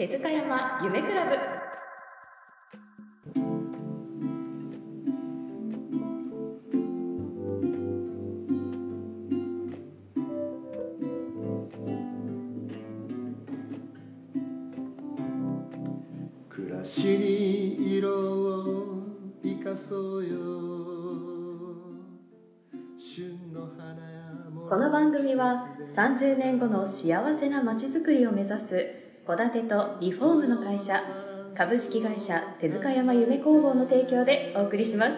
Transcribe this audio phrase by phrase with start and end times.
[0.00, 1.36] 手塚山夢クラブ。
[16.48, 19.02] 暮らしに色を
[19.44, 20.38] 生かそうよ。
[24.70, 31.04] この番組は30年後の幸せなまちづくりを目指す戸建てとリフォームの会社
[31.54, 35.12] 株式会社手塚山夢工房の提供でお送りします。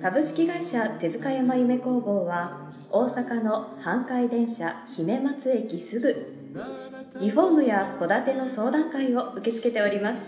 [0.00, 6.54] 株式会社手塚山夢工房は大阪の阪海電車姫松駅すぐ
[7.20, 10.20] リフォームや戸建ての相談会を受け付けております。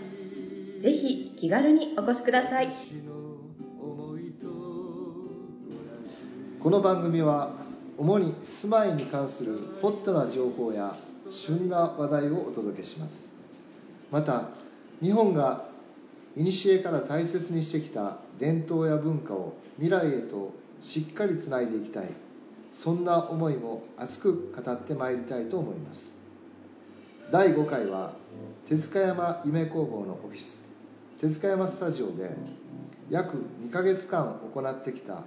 [0.81, 2.69] ぜひ気軽にお越しください。
[6.59, 7.53] この番組は
[7.97, 10.95] 主に住まいに関するホットな情報や
[11.31, 13.31] 旬な話題をお届けします。
[14.11, 14.49] また
[15.01, 15.65] 日本が
[16.35, 22.09] 古から大切にしてきた伝統や文化を未来へとしっかりつないでいきたい。
[22.73, 26.17] そんな思いも熱く語ってまいりたいと思います。
[27.31, 28.13] 第5回は
[28.67, 30.63] 手塚山夢工房のオフィス。
[31.19, 32.35] 手塚山スタジオで
[33.09, 35.23] 約2ヶ月間行ってきた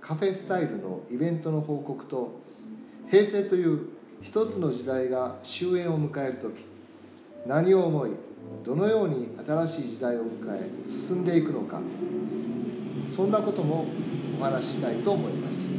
[0.00, 2.40] カフェスタイルのイベントの報告と
[3.10, 3.88] 平成という
[4.22, 6.64] 一つの時代が終焉を迎える時
[7.46, 8.10] 何を思い
[8.64, 11.80] どのように新しい時代を迎え進んでいくのか
[13.08, 13.86] そんなことも
[14.40, 15.74] お話ししたいと思います。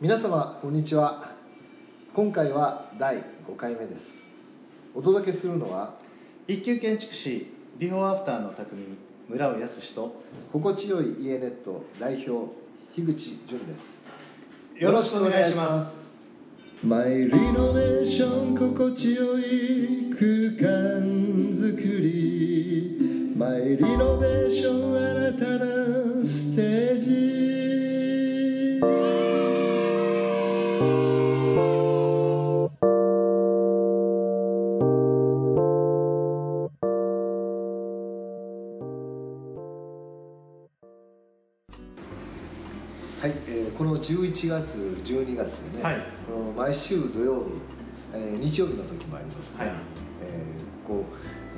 [0.00, 1.30] 皆様こんにちは。
[2.14, 4.32] 今回は第5回目です。
[4.94, 5.94] お届けするのは
[6.48, 12.52] 一級建築士ビフォーアフターの匠村尾康と心地よい家ネット代表
[12.94, 14.00] 樋口淳です。
[14.76, 16.18] よろしくお願いします。
[16.82, 20.22] マイリノベーション心地よい空
[20.58, 23.34] 間づくり。
[23.36, 26.69] マイリノベーション新たなステ
[44.22, 45.96] 11月、12月でね、はい。
[46.26, 47.50] この毎週土曜日、
[48.14, 49.74] えー日曜日の時もありますが、はい。
[50.22, 51.04] えーここ、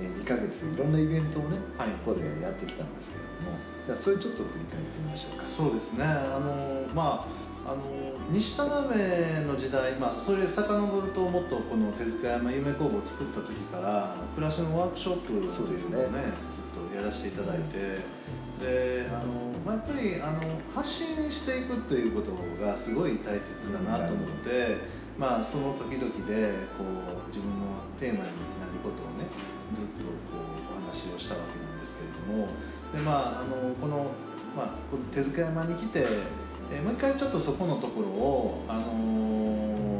[0.01, 1.91] え2ヶ月いろんなイベントをね、はい。
[2.05, 5.45] ここでやってきたんですけれども、じゃあそれちょっと振り返ってみましょうか。
[5.45, 6.05] そうですね。
[6.05, 7.83] あのまああの
[8.31, 16.05] 西田鍋の時代、まあ、それ遡るともっとこの手塚山夢工房を作った時から暮らしのワークショップっていうのをそうですねね
[16.51, 18.03] ずっとやらせていただいて
[18.61, 20.43] であの、まあ、やっぱりあの
[20.75, 22.33] 発信していくということ
[22.65, 24.77] がすごい大切だなと思って、
[25.17, 29.31] まあ、その時々でこう自分のテーマになることをね
[29.75, 32.49] ずっとこうお話をしたわけなんですけれども
[32.93, 34.11] で、まあ、あのこの,、
[34.57, 36.07] まあ、この手塚山に来て、
[36.71, 38.85] えーもう一回ちょっとそこのところを、あの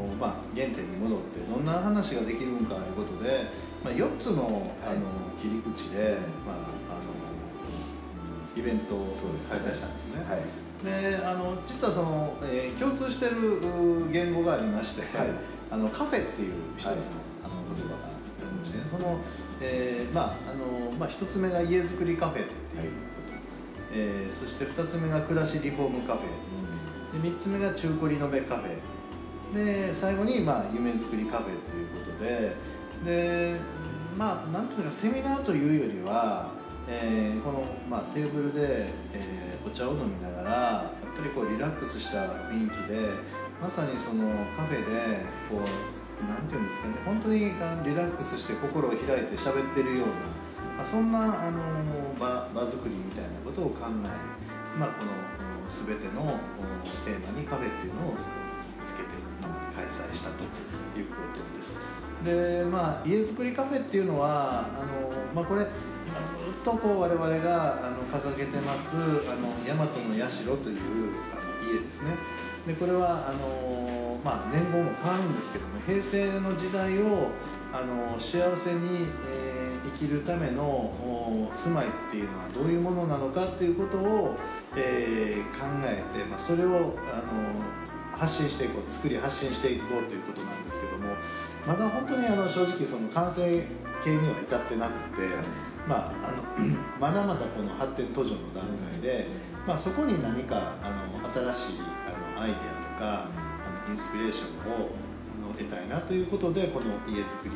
[0.07, 3.45] ーまあ、原点に戻ってどんな話ができるのかということで、
[3.83, 5.01] まあ、4つの、あの
[5.41, 6.59] 切り口で、まああ
[7.03, 7.13] の
[8.55, 9.13] イベントを
[9.49, 10.23] 開催したんですね。
[10.29, 10.41] はい。
[10.83, 15.29] であの実はその、えー共通してるう言語がありまして、はい。
[15.71, 17.01] あのカフェっていう一つの,、はい。
[17.43, 18.09] あの言葉があ
[18.41, 18.83] りましてね。
[18.91, 19.17] その、
[19.61, 23.12] えーまああのまあ、一つ目が家づくりカフェっていうこと、
[23.93, 27.21] えーそして二つ目が暮らしリフォームカフェ。
[27.21, 29.53] で三つ目が中古リノベカフェ。
[29.53, 32.55] で最後に、まあ、夢づくりカフェということで。
[33.05, 33.59] で
[34.17, 36.51] まあなんていうかセミナーというよりは、
[36.87, 42.99] えーこの、まあ、テーブルで、えーお茶を飲みながらやっぱりこうリラックスした雰囲気で
[43.61, 44.27] まさにその
[44.57, 47.49] カフェでこうなんていうんですかね本当にリ
[47.95, 50.42] ラックスして心を開いて喋ってるような、まあ、
[50.89, 51.59] そんなあの
[52.19, 53.89] 場場作りみたいなことを考え、
[54.79, 55.11] まあ、この
[55.69, 56.37] 全ての
[57.05, 58.15] テーマにカフェっていうのを
[58.85, 59.09] つけて、
[59.75, 60.43] 開催したと
[60.99, 61.79] いうことです。
[62.23, 65.69] でまあ、家づくりカフェっていうのはあの、まあ、これずっ
[66.63, 68.99] とこう我々があの掲げてますあ
[69.35, 70.77] の大和の社という
[71.33, 72.11] あの家ですね
[72.65, 77.31] でこれはあの、まあ、年号も変わるんですけども平成の時代を
[77.73, 79.52] あの幸せに、えー
[79.83, 84.35] 生きるためのお住まいっていうのはどういうものなのかっていうことを、
[84.75, 91.15] えー考えて、まあ、それをあの発信していこう作り発信していこうということなんですけども
[91.65, 93.41] まだ本当にあの正直その完成
[94.03, 95.27] 形には至ってなくて
[95.87, 96.43] まあ、あの
[96.99, 98.63] まだまだこの発展途上の段
[98.93, 99.27] 階で、
[99.67, 102.59] まあ、そこに何かあの新しいあのアイデア
[102.95, 104.89] とかあのインスピレーションを
[105.51, 107.51] 得たいなということでこの家づくり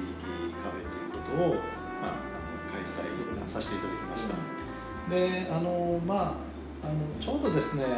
[0.62, 4.36] カフェということを、まあ、あの開催させていただきました。
[5.10, 6.48] であのまあ
[6.84, 7.92] あのちょうどですねあの、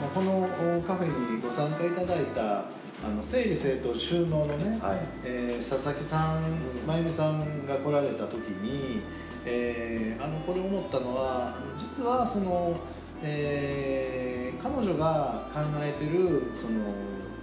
[0.00, 2.64] まあ、このカフェにご参加いただいた
[3.04, 6.42] あの整理整頓収納のね、はいえー佐々木さん
[6.86, 9.00] 真由美さんが来られた時に、
[9.46, 12.76] えーあのこれ思ったのは実はその、
[13.22, 16.80] えー彼女が考えてるその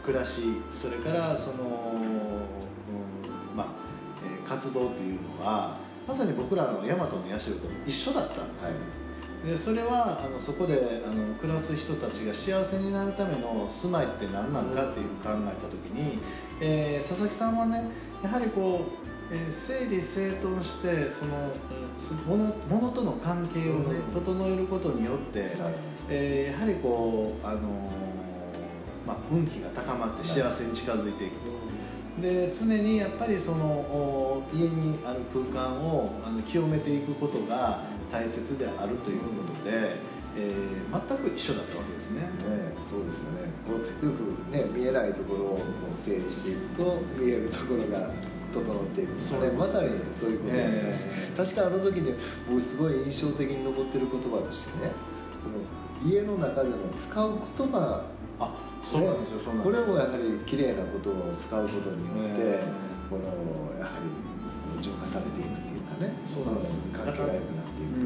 [0.06, 0.42] 暮らし
[0.74, 1.64] それからその、
[1.96, 1.98] う
[3.54, 3.85] んまあえー
[4.48, 5.78] 活動っていうのは
[6.08, 7.58] まさに僕らの大和の社と
[7.88, 8.66] 一緒だったんです。
[8.68, 16.20] よね、でそれはあのそこであの暮らす人たちが幸せになるための住まいって何なのかっていう考えた時に、
[16.62, 17.90] えー佐々木さんはね
[18.24, 18.82] やはりこ
[19.32, 24.24] う、えー整理整頓してそのうんす物物との関係をね、うん。
[24.24, 25.74] 整えることによって、なるほど
[26.10, 27.62] えーやはりこう、あのー
[29.08, 31.36] まあ、運気が高まって幸せに近づいていく。
[31.36, 31.75] と。
[32.22, 39.96] で常にやっぱりそのお家にある空間をあの清めていくことが大切であるということで、
[40.38, 42.22] えー全く一緒だったわけですね。
[42.22, 42.28] ね、
[42.90, 43.52] そうですよね。
[43.68, 45.62] こうよく、ね、見えないところをこ
[45.94, 48.12] う整理していくと見えるところが
[48.54, 49.22] 整っていく。
[49.22, 49.42] そう。
[49.42, 51.38] ね、まさにそういうことなんです、ええ。
[51.38, 52.14] 確かあの時に
[52.48, 54.92] 僕すごい印象的に残ってる言葉としてね。
[55.44, 55.60] その
[56.04, 58.06] 家の中での使う言葉
[58.40, 58.54] あ
[58.84, 59.86] そうなんですよ、そうなんですよ。
[59.86, 66.82] これもやはり綺麗なことを使うことによって、やはり浄化されていくっていうかねそうなんですよ。
[66.94, 68.00] 関係が良くなっていく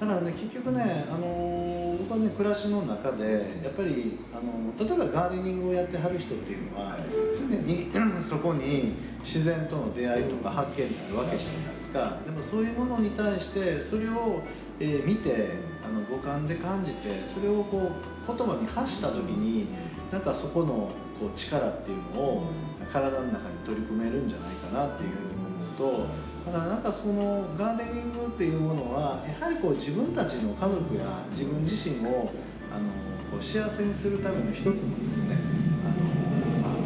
[0.00, 0.06] と。
[0.06, 6.96] か、うからね結局ね、あのー僕はね暮らしの中でやっぱり、あの例えばガーデニングをやってはる人っていうのは、
[7.32, 7.90] 常に
[8.28, 12.18] そこに自然との出会いとか発見があるわけじゃないですか。
[12.24, 14.42] でもそういうものに対してそれを、
[14.80, 15.50] えー見て
[15.84, 17.92] あの五感で感じてそれをこう
[18.26, 19.68] 言葉に発した時に
[20.10, 22.46] なんかそこのこう力っていうのを
[22.92, 26.06] 体の中に取り組めるんじゃないかなっていうふうに思うと
[26.46, 32.30] だからなんかそのガーデニングっていうものはやはりこう自分たちの家族や自分自身を
[32.70, 32.88] あの
[33.30, 35.36] こう幸せにするための一つのですね
[35.84, 36.76] あの、まあ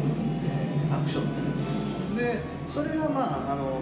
[0.45, 2.59] えーアクションで。
[2.69, 3.81] それがまああの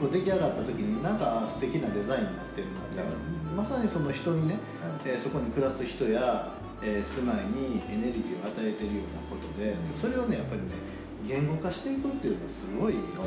[0.00, 3.02] こう出来上がった時になんか素敵なデザインになってるなって
[3.56, 5.10] まさにその人にね、はい。
[5.12, 6.52] えーそこに暮らす人や、
[6.82, 10.68] えー住まいにエネルギーを与えているようなことでそれをねやっぱりね
[11.28, 13.20] 言語化していくっていうのはすごい大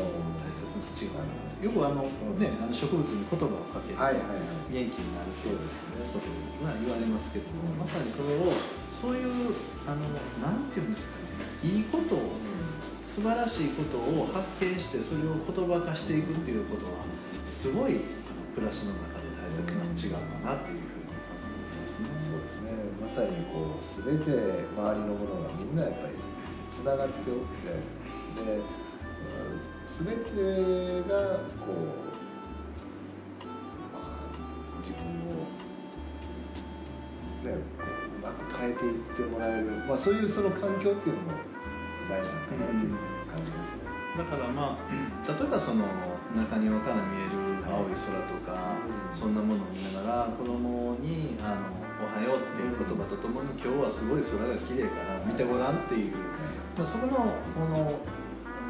[0.50, 1.30] 切な違うかな
[1.62, 2.10] よくあの、
[2.42, 4.74] ね、あの植物に言葉をかけるとはいはいはい。
[4.74, 6.26] 元気になるそうですねこと
[6.66, 8.50] は言われますけどもまさにそれを
[8.90, 9.54] そういう
[9.86, 10.02] あの
[10.42, 11.46] なんていうんですかね。
[11.62, 12.34] いいことを
[13.06, 17.06] 素晴らしいことを発見してそれを言葉化していくっていうことは
[17.54, 21.22] すごいあの暮らしの中で大切な違うかなっていうふうに思い
[21.78, 22.10] ますね。
[22.26, 22.74] そうですね。
[22.98, 26.16] まさにこう全て周りのものがみんなやっぱり
[26.72, 28.64] つながっておってでうん
[29.92, 31.16] 全てが
[31.60, 31.76] こう、
[33.92, 34.32] まあ、
[34.80, 35.44] 自分を
[37.44, 37.84] ねこ
[38.16, 41.32] ううまく変えていってもらえる、まあ、そういうその環境っていうのも
[42.10, 42.96] 大事なのかなっていう
[43.32, 43.92] 感じですね。
[44.18, 45.86] だからまあ例えばその
[46.36, 57.14] 中庭から見える青い空とか、うんそんなものを見ながら子供にあの「おはよう」っていう言葉とともに「今日はすごい空が綺麗から見てごらん」っていう、まあ、そこの
[57.54, 58.00] この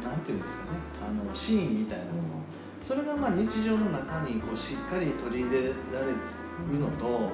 [0.02, 0.78] なんていうんですかね
[1.08, 2.42] あのシーンみたいなもの。
[2.82, 5.62] それがまあ日常の中にこうしっかり取り入れ
[5.94, 7.30] られるのと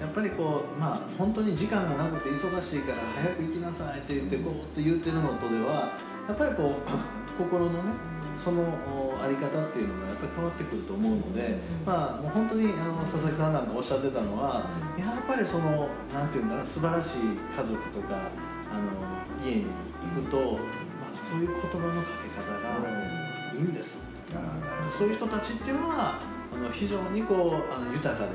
[0.00, 6.90] やっぱりこうまあ本当に時間がなくて忙しいから早く行きなさいって言ってこうって言ってるのとではやっぱりこう
[7.36, 7.92] 心のね
[8.38, 14.66] そのおあり方っていうのがやっぱり変わってくると思うので、まあ、もう本当にあの佐々木さんなんかおっしゃってたのは
[14.98, 17.18] やっぱりそのなんていうんだろう素晴らしい
[17.56, 18.30] 家族とか
[18.72, 19.66] あの家に
[20.16, 24.06] 行くと、まあ、そういう言葉のかけ方がいいんです
[24.96, 26.18] そういう人たちっていうのは
[26.52, 28.34] あの非常にこうあの豊かで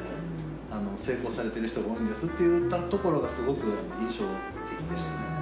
[0.71, 3.65] あの成功されてる人が多いんですって言ったところがすごく
[4.01, 4.25] 印象
[4.69, 5.38] 的でしたね。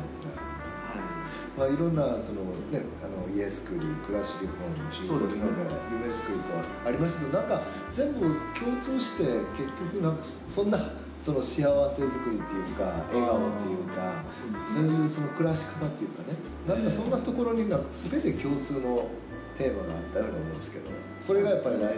[1.58, 5.42] はいまあ、いろんなその、ね、あの家づくり暮らしリフォーム中そうですね。
[5.42, 6.54] リノベ夢づくりと
[6.86, 7.62] ありましたけどなんか
[7.94, 9.24] 全部共通して
[9.58, 10.92] 結局なんかそんな
[11.26, 14.24] その幸せづくりっていうか笑顔っていうか
[14.70, 16.38] そういうその暮らし方っていうかね。
[16.68, 19.10] なんかそんなところになんか全て共通の
[19.58, 20.92] テーマがあったように思うんですけど
[21.26, 21.98] これがやっぱり来年もず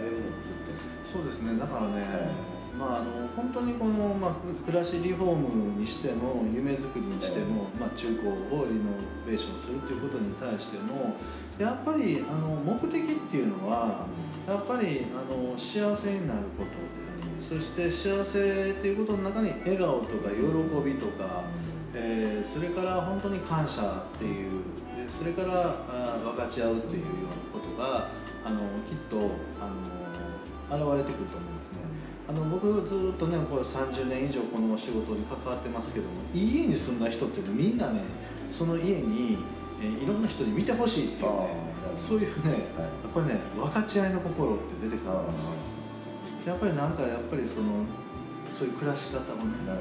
[0.64, 1.18] と。
[1.18, 1.58] そうですね。
[1.58, 4.34] だからね、はいまあ、あの本当にこの、まあ、
[4.66, 8.90] 暮らしリフォームにしても夢づくりにしても、まあ、中古をリノ
[9.26, 11.16] ベーションするということに対しても
[11.58, 14.06] やっぱりあの目的っていうのは
[14.46, 17.10] やっぱりあの幸せになること。
[17.40, 20.36] そして幸せっていうことの中に笑顔とか喜
[20.84, 21.42] びとか、
[21.94, 24.62] えー、それから本当に感謝っていう
[24.96, 27.08] でそれからあ分かち合うっていうよ
[27.52, 28.10] うなことが
[28.44, 30.39] あのきっとあの現
[30.76, 31.78] れてくると思うんですね。
[32.28, 38.02] あの僕ずっとねこれ30年以上この仕事に関わってますけどもいい家に住んだ人ってみんなね
[38.52, 39.38] その家に
[39.80, 42.58] えー、いろんな人に見てほしいっていうねそういうね、や
[43.08, 45.54] っぱりね分かち合いの心って出てくるんですよ。
[46.46, 47.84] やっぱりなんかやっぱりその
[48.52, 49.80] そういう暮らし方をねあの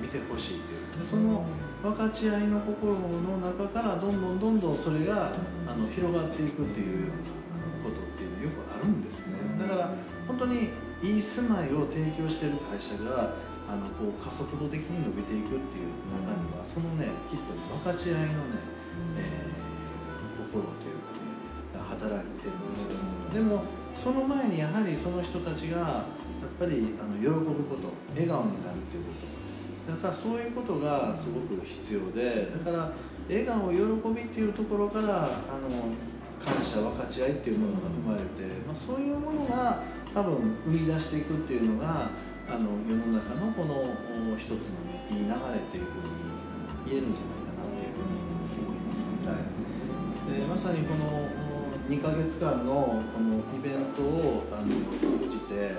[0.00, 1.06] 見てほしいっていう。
[1.06, 1.44] その
[1.82, 5.32] 分かち合いの心の中からどんどんどんどんそれが
[5.66, 7.31] あの広がっていくっていうような
[8.82, 9.38] るんですね。
[9.58, 9.94] だから
[10.26, 10.68] 本当に
[11.02, 13.34] いい住まいを提供している会社が
[13.68, 18.72] あのこう加速度的に伸びていくっていう中にはそのねきっと分かち合いのね
[19.16, 22.98] えー、心というかね働いてるんですよ、
[23.34, 23.64] でも
[23.96, 26.04] その前にやはりその人たちがや
[26.46, 29.32] っぱりあの喜ぶこと笑顔になるということ。
[29.82, 32.92] だからそういうことがすごく必要でだから
[33.28, 33.78] 笑顔喜
[34.14, 35.68] びっていうところからあの
[36.44, 38.26] 感謝分かち合いっていうものが生まれて、
[38.66, 42.10] まあ、そういうものが多分生み出していくっていうのが
[42.50, 45.38] あの世の中のこの一つの、ね、いい流れっ
[45.70, 46.12] ていうふうに
[46.90, 48.22] 言えるんじゃないかなっていうふうに
[50.40, 51.28] でまさにこの
[51.88, 54.66] 2ヶ月間のこのイベントをあの
[54.98, 55.72] 通じて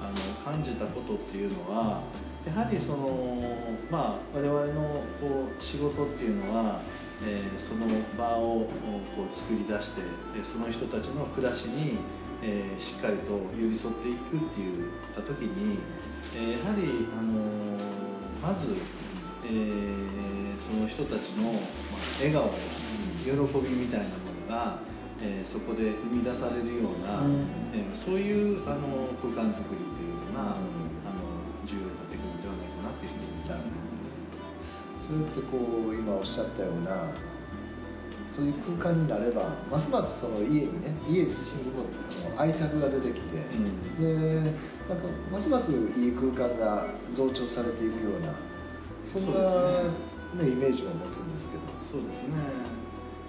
[0.00, 2.02] あの感じたことっていうのは
[2.46, 3.42] やはりその、
[3.90, 6.80] まあ、我々のこう仕事っていうのは、
[7.26, 7.86] えー、その
[8.16, 8.66] 場を
[9.16, 10.02] こう作り出して
[10.44, 11.98] その人たちの暮らしに、
[12.42, 15.78] えー、しっかりと寄り添っていくっていった時に、
[16.36, 17.32] えー、やはり、あの
[18.40, 18.76] まず、
[19.44, 20.06] え
[20.60, 21.62] その人たちの、まあ、
[22.18, 22.50] 笑顔
[23.24, 23.30] 喜
[23.66, 24.10] びみたいなも
[24.48, 24.78] のが、
[25.22, 30.56] えー、そこで生み出されるような、うん、えー、そういうあの空間づくりというのが、
[35.06, 35.58] それってこ
[35.90, 37.10] う今おっしゃったような
[38.34, 41.84] そういう空間になればますますその家にね家自身にも
[42.36, 43.36] 愛着が出てきて、
[43.98, 44.50] うん、で
[44.88, 48.34] なんかますますいい空間が増長されていくような
[49.06, 49.90] そんな
[50.42, 51.62] ね、ね、イメージを持つんですけど。
[51.80, 52.34] そうですね。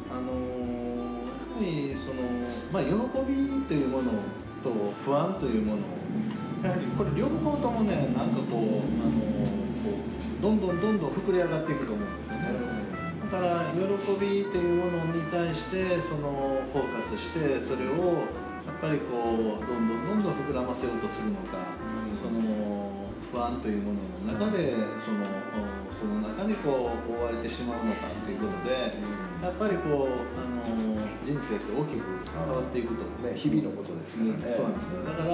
[0.09, 2.23] あのやはりその、
[2.71, 2.91] まあ、喜
[3.31, 4.11] びというもの
[4.63, 4.71] と
[5.05, 5.81] 不安というもの
[6.63, 9.66] やはりこれ両方ともねなんかこう、あの
[10.41, 12.49] どんどんどんどん膨れ上がっていくと思うんですよね。
[13.31, 13.81] だから喜
[14.19, 18.23] びというものに対してそのフォーカスしてそれを
[18.65, 21.57] やっぱりこうどんどんどんどん膨らませようとするのか、
[22.21, 23.93] その不安というも
[24.25, 25.25] のの中でその
[25.91, 28.93] その中にこう覆われてしまうのかということで、
[29.43, 35.31] やっぱりこうあの人生って大きく変わっていくと、ね、日々のことですからね、そうなんですだから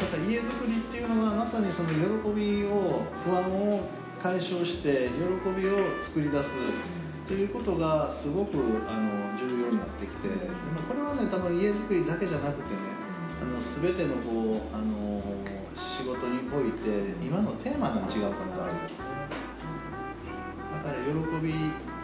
[0.00, 1.94] だから家づくりっていうのはまさにその喜
[2.34, 3.86] びを不安を
[4.22, 6.54] 解消して喜びを作り出す
[7.26, 8.58] ということがすごく
[8.88, 10.28] あの重要になってきて、
[10.88, 12.76] これはね多分家づくりだけじゃなくてね
[13.40, 15.22] あの全てのこうあの
[15.76, 18.56] 仕事において今のテーマが違うかな。
[18.56, 18.64] だ
[20.84, 21.10] から喜
[21.44, 21.54] び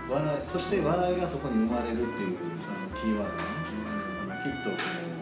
[0.08, 3.42] 笑いそして笑いがそこに生まれるっていうあのキーワードが
[4.36, 5.15] ね、きっと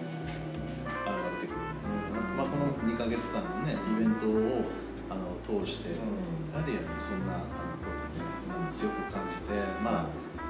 [2.45, 4.65] まあ、この2ヶ月間のねイベントを
[5.09, 10.07] あの通して、やはりそんなあの強く感じてまあ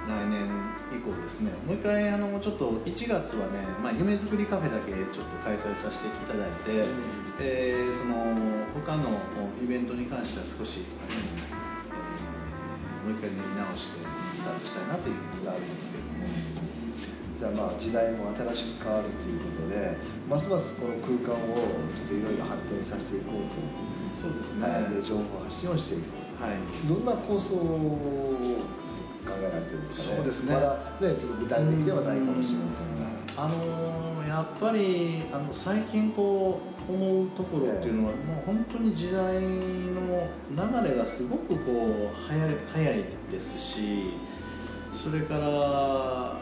[0.08, 0.50] 来年
[0.92, 1.52] 以降ですね。
[1.66, 6.88] もう一回あのちょっと1月はね、まあ、夢づくりカフェだけちょっと開催させていただいて、うん、
[7.40, 8.36] えー、その
[8.74, 9.08] 他の
[9.62, 13.98] イベントに関しては少し、えー、もう一回練り直して
[14.34, 16.26] スタートしたいなというふうにあるんですけども、
[17.38, 19.96] じゃあまあ時代も新しく変わるということで
[20.28, 21.56] ますますこの空間を
[21.94, 23.54] ちょっといろいろ発展させていこうと
[24.22, 26.56] そうですね、で情報発信をしていこうと、はい、
[26.88, 27.58] どんな構想考
[29.38, 30.16] えられてるんですかね？
[30.16, 30.54] そうですね。
[30.54, 33.04] まだねちょっと具体的ではないかもしれませんが。
[33.36, 40.28] あのー、やっぱりあの最近こう思うところっていうのは、もう本当に時代の
[40.82, 44.12] 流れがすごくこう早い早いですし、
[44.94, 46.38] それから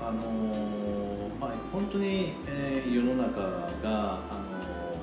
[0.00, 4.96] あのー、まあ本当に、えー、世の中があの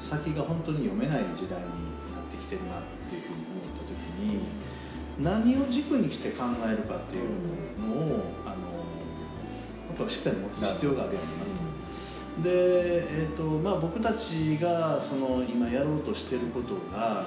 [0.00, 1.66] ー、先が本当に読めない時代に
[2.14, 3.90] なってきてるなっていうふうに思った時
[4.30, 4.72] に。
[5.20, 7.28] 何を軸にして考えるかっていう
[7.80, 11.62] のを、あのやっぱしっかり持つ必要があるやんなと。
[12.42, 12.50] で、
[13.12, 17.26] えーとまあ、僕たちがその今やろうとしていることが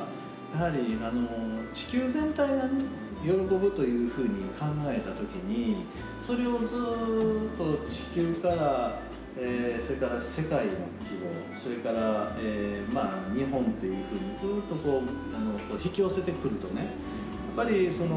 [0.55, 1.27] やはりあの
[1.73, 2.83] 地球全体が、ね、
[3.25, 5.85] 喜ぶというふうに考えた時に
[6.21, 8.99] それをずっと地球から
[9.37, 10.71] えー、それから世界の
[11.03, 18.15] 規模それから、えー、まあ、日本っていうふうにずっとこうあのこう引き寄せてくるとねやっぱりその、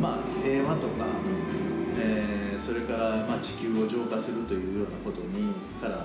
[0.00, 1.06] まあ、平和とか、
[1.98, 6.04] えー、それから、まあ、地球を浄化するというようなことにから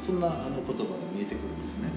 [0.00, 1.88] そんなあの言葉が見えてくるんですね。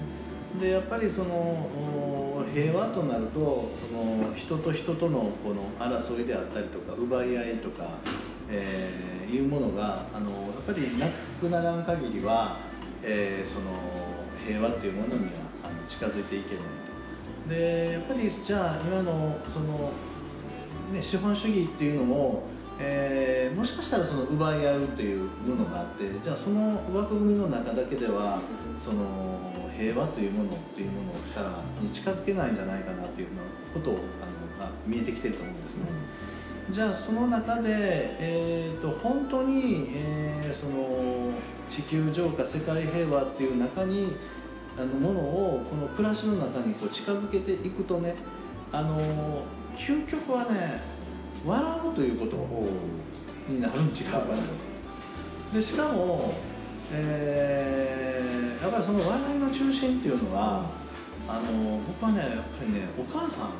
[0.60, 7.98] でやっぱりその平和となるとその人と人とのこの争いであったりとか奪い合いとか、
[8.50, 11.06] えー、いうものがあのやっぱりな
[11.40, 12.56] くならん限りは、
[13.02, 13.66] えー、その
[14.46, 15.30] 平和っていうものには
[15.64, 17.50] あの近づいていけないと。
[17.50, 19.92] でやっぱりじゃあ今のその、
[20.92, 22.42] ね、資本主義っていうのも
[22.80, 28.40] えー、もしかしたらその奪い合うというものがあってじゃあその枠組みの中だけでは
[28.78, 33.42] その平和というものというものからに近づけないんじゃないかなというような
[33.74, 34.02] ことをあの、
[34.58, 35.84] まあ、見えてきてると思うんですね。
[36.70, 41.32] じゃあその中で、えーと、本当に、えー、その
[41.70, 44.14] 地球浄化世界平和っていう中に
[44.76, 48.14] あのものをこの暮らしの中にこう近づけていくとね
[48.70, 48.98] あの
[49.76, 50.97] 究極はね
[51.48, 52.36] 笑うということ
[53.48, 54.24] になるん違うかな
[55.52, 56.34] でしかも、
[56.92, 60.70] えー、やっぱりその笑いの中心っていうのは
[61.26, 63.52] あの僕はねやっぱりねお母さん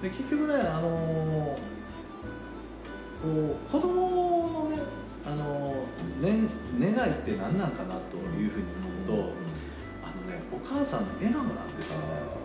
[0.00, 1.58] で結局ねあの
[3.22, 4.82] こう子供のね
[5.24, 5.70] あの、
[6.20, 6.48] ね、
[6.80, 8.66] 願いって何なんかなというふうに
[9.06, 9.32] 思うと、
[10.02, 12.00] あのねお母さんの笑顔なんですよ。
[12.00, 12.41] ね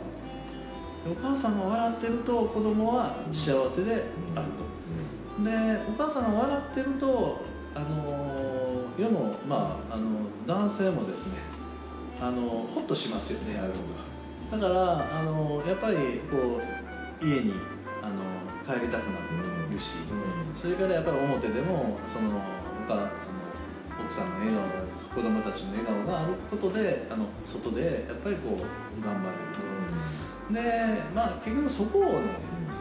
[1.09, 4.45] お母さんが笑ってると子供は幸せである
[5.37, 5.51] と、で
[5.87, 7.39] お母さんが笑ってると
[7.75, 10.07] あの世の,、まあ、あの
[10.45, 11.33] 男性もですね
[12.19, 13.73] あのほっとしますよねなる
[14.49, 15.95] ほどだからあのやっぱり
[16.31, 16.59] こ
[17.21, 17.53] う家に
[18.01, 18.23] あの
[18.65, 19.19] 帰りたくな
[19.71, 19.95] るし、
[20.55, 22.41] それからやっぱり表でもそのその
[23.99, 30.26] 奥さんの笑顔子供たちの笑顔があることであの外でやっぱりこう頑張れると。
[30.51, 30.61] で
[31.13, 32.11] まあ結局そこをね、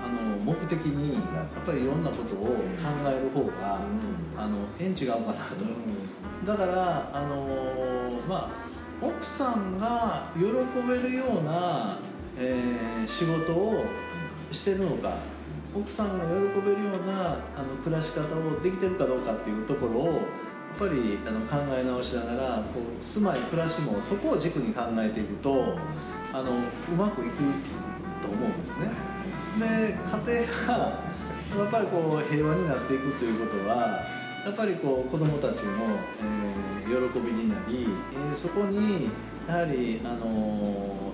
[0.04, 2.54] あの目的にやっぱりいろんなことを考
[3.06, 3.80] える方が、
[4.36, 8.66] あのええん違うかなと、だからあのまあ
[9.04, 10.42] 奥さんが喜
[10.88, 11.98] べるような、
[12.38, 13.84] えー、仕事を
[14.52, 15.18] してるのか
[15.74, 25.76] 奥さんが喜べるようなあの暮らし方をできてるかどうかっていうところをやっぱりあの考え直しながらこう住まい暮らしもそこを軸に考えていくと
[26.36, 26.60] あのう
[26.98, 27.36] まくいく
[28.22, 28.90] と思うんですね。
[29.58, 29.96] で
[30.28, 31.00] 家庭が
[31.56, 34.04] やっぱりこう平和になっていくということは
[34.44, 35.72] やっぱりこう子どもたちの、
[36.84, 39.08] えー、喜びになり、えー、そこに
[39.48, 41.12] やはりあの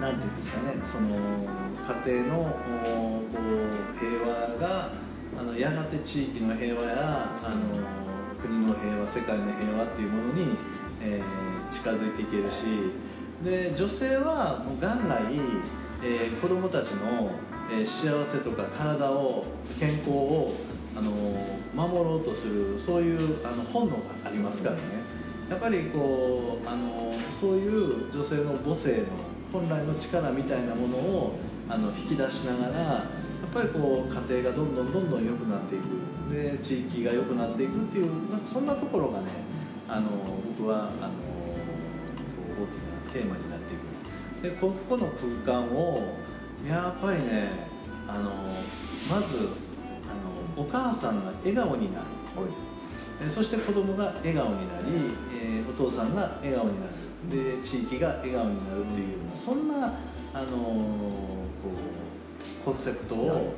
[0.00, 1.08] 何て言うんですかねその
[2.06, 4.92] 家庭のこう平和が
[5.40, 10.56] あのやがて地域の平和やあの国の平和世界の平和っていうものに、
[11.00, 11.22] えー、
[11.72, 12.64] 近づいていけるし
[13.42, 15.22] で女性はもう元来、
[16.04, 17.32] えー、子供たちの、
[17.72, 19.44] えー、幸せとか体を
[19.80, 20.52] 健康を
[20.94, 21.10] あの
[21.74, 24.82] 守ろうとするそういうあの本能がありますからね。
[25.48, 29.06] やっぱりこうあのそういう女性の母性の
[29.52, 31.32] 本来の力みたいなものを
[31.68, 33.04] あの引き出しながらや
[33.50, 36.12] っぱりこう家庭がどんどんどんどん良くなっていく。
[36.32, 39.26] で地域が良くなっていくっていうなんかそんなところがね
[39.86, 40.08] あの
[40.58, 41.12] 僕はあの
[43.12, 44.54] テーマになっていく。
[44.54, 45.06] でここの
[45.44, 46.16] 空間を
[46.68, 47.50] やっぱりね
[48.08, 48.30] あの
[49.08, 49.48] まず
[50.08, 56.92] あのお母さんが笑顔になる、はい、そして子供が笑顔になり、えー、お父さんが笑顔になる。
[57.30, 59.94] で地域が笑顔になるっていうようなそんな
[60.34, 63.54] あのこうコンセプトを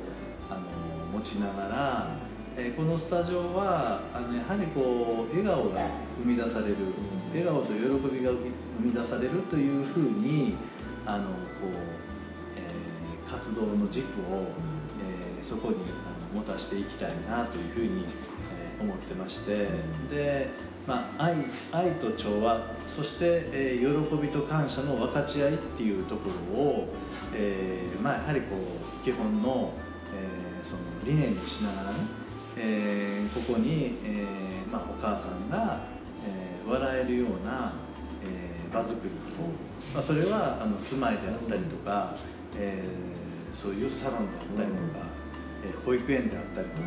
[0.49, 2.17] あの持ちながら、
[2.57, 5.87] えー、このスタジオはあのやはりこう笑顔が
[6.21, 6.75] 生み出される
[7.35, 7.83] 笑顔と喜
[8.15, 8.39] びが生
[8.79, 10.55] み出されるというふうに
[11.05, 11.31] あのこ
[11.63, 11.67] う、
[12.55, 14.47] えー、活動の軸を、
[15.03, 18.05] えー、そこにあの持たしていきたいなというふうに、
[18.79, 19.67] えー、思ってまして
[20.09, 20.47] で、
[20.87, 21.35] まあ、愛
[21.73, 26.87] 愛と調和そして、えー、喜びと感謝の分かち合いっていうところを、
[27.33, 29.73] えーまあ、やはりこう基本の,、
[30.15, 31.97] えー、その理念にしながらね、
[32.57, 35.94] えー、ここに、えーまあ、お母さんが、
[36.67, 37.73] 笑えるような、
[38.23, 39.49] えー、場作りを、
[39.93, 42.15] まあ、それはあの住まいであったりとか、
[42.57, 45.05] えー、そういうサロンであったりとか、
[45.65, 46.81] えー、保育園であったりとか、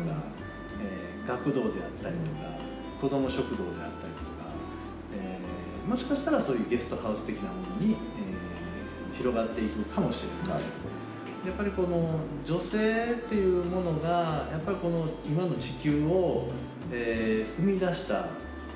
[0.81, 2.59] えー、学童であったりとか
[3.01, 4.29] 子ども食堂であったりとか
[5.87, 8.39] もしかしたらそういうゲストハウス的なものに、えー
[9.19, 10.61] 広がっていくかもしれない。
[11.45, 16.47] やっぱりこの女性っていうものがやっぱりこの今の地球を、
[16.89, 18.27] えー生み出した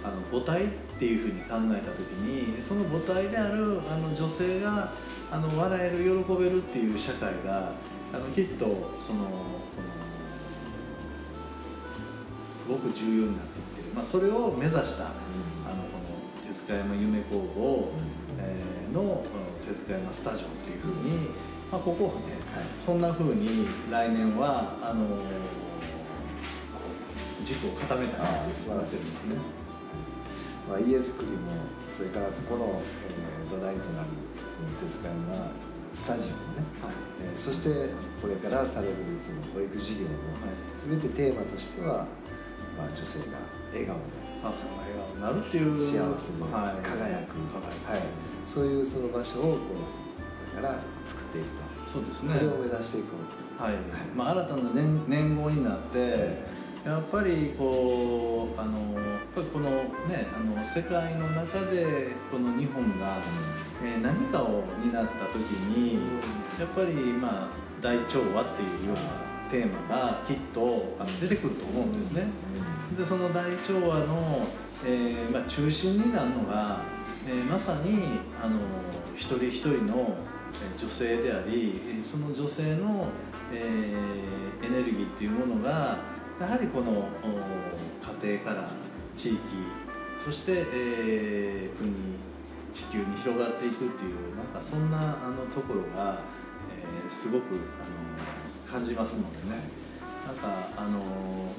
[0.03, 0.67] あの母体っ
[0.99, 4.91] ていうふうに考えた時にその母体であるあの女性が
[5.31, 7.71] あの笑える喜べるっていう社会が
[8.13, 9.53] あのきっとそのこの
[12.53, 15.99] すごく重要になってきている、まあ、それを目指した、あのこ
[16.43, 17.91] の手塚山夢工房、
[18.39, 19.23] えーのこの
[19.67, 21.29] 手塚山スタジオっていうふうに、
[21.71, 22.37] まあ、ここはね、
[22.85, 25.19] そんなふうに来年はあの
[27.43, 29.35] 軸を固めたいなああ素晴らしいですね、
[30.69, 31.51] まあ、家づくりも
[31.89, 34.09] それからここの、えー土台となる
[34.81, 35.51] 手塚山
[35.93, 36.93] スタジオもね、はい。
[37.21, 37.89] えーそして
[38.21, 40.09] これからされるその保育事業も、
[40.89, 42.07] 全てテーマとしては、
[42.77, 43.37] まあ、女性が
[43.71, 44.01] 笑顔で
[44.41, 46.81] お母さんが笑顔になるっていう幸せではい。
[46.81, 47.91] 輝く、輝く。
[47.91, 48.01] はい、
[48.47, 51.73] そういうその場所をこうこれから作っていくと。
[51.93, 52.29] そうですね。
[52.33, 53.63] それを目指していこうと。
[53.63, 53.75] はい。
[54.15, 56.41] まあ、新たな年年号になって、
[56.85, 63.19] やっぱりこうあのやっぱりこのねあの世界の中でこの日本が、
[63.83, 65.35] えー何かを担った時
[65.75, 65.95] に、
[66.59, 67.47] やっぱりまあ
[67.81, 69.01] 大調和っていうような
[69.49, 72.27] テーマがきっとあの出てくると思うんですね。
[72.97, 74.47] でその大調和の、
[74.85, 76.81] えーまあ、中心になるのが、
[77.27, 78.57] えーまさにあの
[79.15, 80.32] 一人一人のえー
[80.77, 83.07] 女性でありその女性の、
[83.53, 85.99] えーエネルギーっていうものが
[86.39, 87.09] やはりこの
[88.23, 88.69] 家庭から
[89.17, 89.39] 地域
[90.23, 91.91] そして、えー国
[92.73, 96.21] 地球に広がっていくっていうなんかそんなあのところが、
[96.71, 99.61] えーすごくあの感じますのでね。
[100.25, 100.99] なんかあの、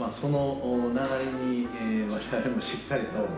[0.00, 3.28] まあ、その流れに、えー我々もしっかりとあのこ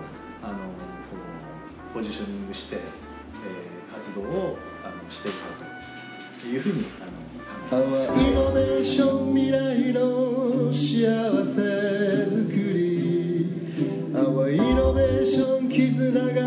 [1.91, 8.31] うポジショニングして、えー活動をあのしていこうというふうにあの考えてます。
[8.31, 16.46] イノベーション未来の幸せづくり淡いイノベーション絆が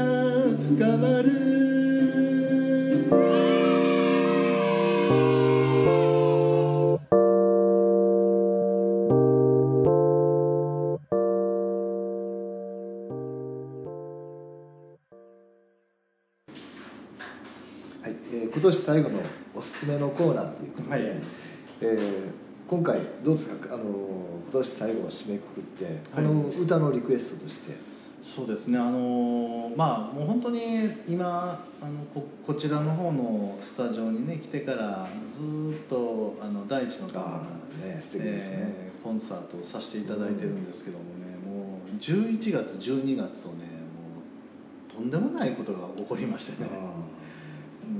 [18.80, 19.20] えー今年最後の
[19.56, 21.02] おすすめのコーナーということで、はい。
[21.82, 22.32] えー
[22.70, 23.74] 今回どうですか？
[23.74, 27.76] あの今年最後を締めくくってこの歌のリクエストとして、
[28.24, 30.60] そうですね、あのまあ、もう本当に
[31.08, 38.54] 今あのこ、こちらの方のスタジオに、ね、来てから、ずーっとあの第一のあーね素敵ですね。
[38.54, 44.22] えーコンサートをさせていただいてるんですけどもね、もう11月、12月とね、も
[44.92, 46.70] うとんでもないことが起こりましてね、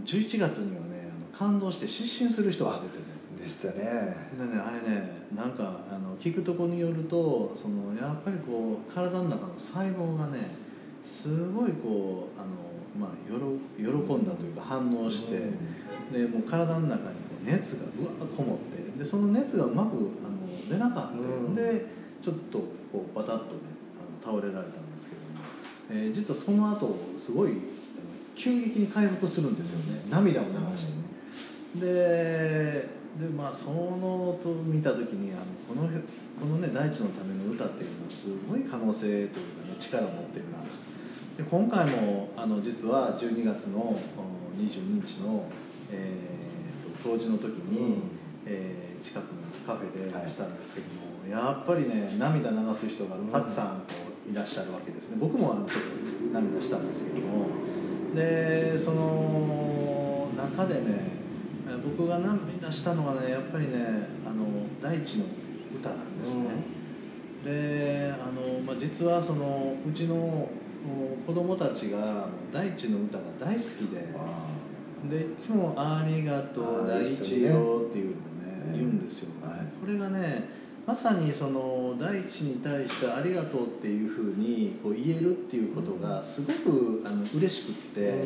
[0.06, 3.20] 11月にはね、感動して失神する人が出てね。
[3.40, 4.16] でしたね。
[4.38, 10.40] でね、あれねなんかあの聞くとこによるとそのやっぱりこう体の中の細胞がね
[11.06, 12.50] すごいこうあの、
[13.00, 15.38] まあ、よろ喜んだというか反応して、
[16.12, 21.56] でもう体の中にこう熱がうわーこもってでその熱がうまくあの出なかった、うん。
[21.56, 21.86] で
[22.22, 22.60] ちょっと
[22.92, 23.50] こうバタッとね
[24.26, 25.28] あの倒れられたんですけども、
[25.92, 27.52] えー実はその後すごい
[28.40, 30.02] 急激に回復するんですよね。
[30.10, 30.94] 涙を流して。
[31.80, 32.88] で
[33.20, 35.90] でまあそのと見た時にあのこの
[36.40, 40.66] このね大地のための歌っていうのはすごい可能性というかね力を持ってるなと。
[41.38, 44.00] で今回もあの実は12月のお
[44.58, 45.46] 22日の、
[45.92, 48.02] えーと当時の時に、うん
[48.46, 53.84] えー近くのカフェでしたんですけども、やっぱりね涙流す人がたくさんこ
[54.28, 55.18] ういらっしゃるわけですね。
[55.22, 55.82] 僕もあのちょっ
[56.34, 57.48] と涙したんですけども
[58.16, 60.82] でその中でね
[61.68, 63.78] えー僕が涙したのはねやっぱりね
[64.26, 64.46] あの
[64.82, 65.26] 大地の
[65.76, 66.50] 歌なんですね、
[67.44, 70.50] であの、まあ、実はそのうちのお
[71.28, 74.08] 子供たちが大地の歌が大好きで
[75.10, 79.60] でいつも「ありがとう大地よよ」っていうのをねね言うんですよ、はい。
[79.80, 80.50] これがね
[80.90, 88.24] まさにその大地に対して「ありがとう」っていうふうにこう言えるっていうことがすごくあの嬉しくって、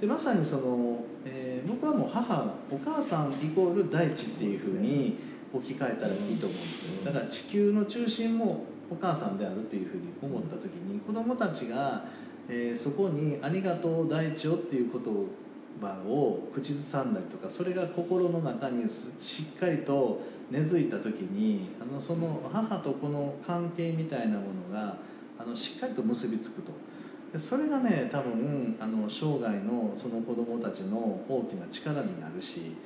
[0.00, 5.16] でまさにその、えー僕はもう母お母さんイコール大地っていうふうに
[5.52, 12.06] 置き換えたらいいと思うんですよだから地球の中心もお母さんであるっていうふうに思った時に子供たちが、
[12.48, 15.02] えーそこに「ありがとう大地よ」っていう言
[15.80, 20.20] 葉を口ずさんだりとかそれが心の中にすしっかりと
[20.52, 24.98] 根付いた時にあのその母と子の関係みたいなものが
[25.38, 26.72] あのしっかりと結びつくと。
[27.38, 32.76] それがね多分あの生涯のその子どもたちの大きな力になるし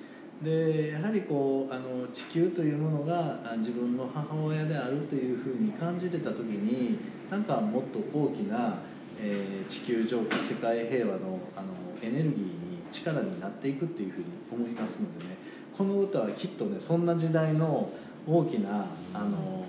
[0.40, 6.98] でやはりこうあの地球というものが自分の母親であるというふうに感じてた時に
[7.28, 8.78] なんかもっと大きな、
[9.20, 12.56] えー、地球上世界平和のあのエネルギーに
[12.92, 15.35] 力になっていくっていうふうに思いますのでね
[15.76, 17.90] この歌はきっとねそんな時代の
[18.26, 19.64] 大きなあの、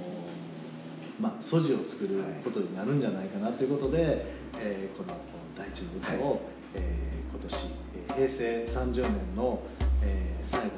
[1.20, 4.26] まあ、素地を作ることになるんじゃないかなということで、
[4.60, 5.18] えー、この
[5.58, 6.42] 「大地の歌を」を、
[6.76, 7.74] えー、今年
[8.16, 9.62] 平成30年の
[10.02, 10.72] 「えー、最後の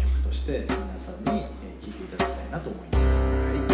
[0.00, 3.68] 曲として皆さんに聴、いていただきたいなと思います。
[3.68, 3.73] マ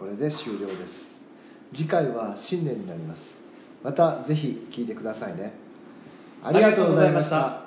[0.00, 1.26] これで終了です。
[1.74, 3.42] 次回は新年になります。
[3.84, 5.52] またぜひ聞いてくださいね。
[6.42, 7.59] ありがとうございました。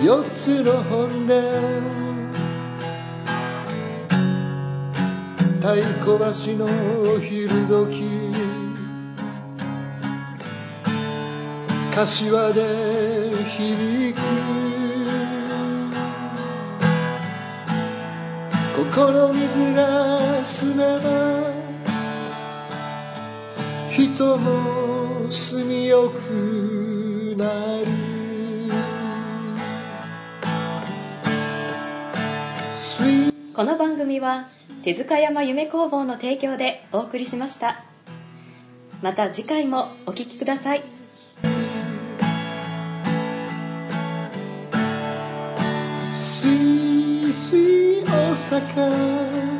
[0.00, 1.42] 四つの本殿
[5.60, 6.66] 太鼓橋の
[7.14, 8.04] お昼時
[11.92, 14.20] 柏で響く。
[18.78, 21.52] ここの水が澄めば
[23.90, 27.97] 人も住みよくなる
[33.58, 34.46] この番組は
[34.84, 37.80] 手塚山夢工房の提供でお送りしました。
[39.02, 40.84] また次回もお聴きください。
[46.14, 49.57] スイスイ大阪。